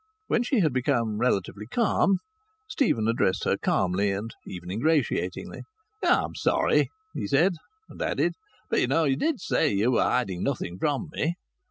[0.25, 2.17] When she had become relatively calm
[2.67, 5.61] Stephen addressed her calmly, and even ingratiatingly.
[6.03, 7.53] "I'm sorry," he said,
[7.87, 8.33] and added,
[8.71, 11.35] "but you know you did say that you were hiding nothing from me."